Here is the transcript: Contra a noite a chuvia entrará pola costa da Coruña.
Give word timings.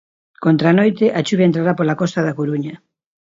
Contra 0.45 0.67
a 0.71 0.77
noite 0.79 1.05
a 1.17 1.19
chuvia 1.27 1.47
entrará 1.49 1.71
pola 1.75 1.99
costa 2.01 2.19
da 2.23 2.37
Coruña. 2.39 2.75